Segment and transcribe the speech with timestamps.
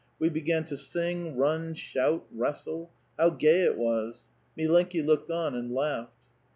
[0.17, 4.29] We began to sing, run, shout, wrestle; how gay it was!
[4.57, 6.17] MUenki looked on and laughed."